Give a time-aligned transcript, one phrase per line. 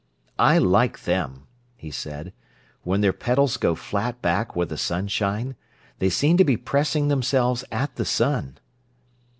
[0.39, 1.45] "I like them,"
[1.75, 2.33] he said,
[2.81, 5.55] "when their petals go flat back with the sunshine.
[5.99, 8.57] They seemed to be pressing themselves at the sun."